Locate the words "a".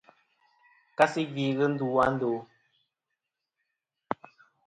2.03-2.05